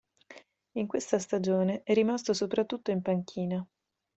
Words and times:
In 0.77 0.87
questa 0.87 1.19
stagione 1.19 1.83
è 1.83 1.93
rimasto 1.93 2.33
soprattutto 2.33 2.89
in 2.89 3.03
panchina. 3.03 3.63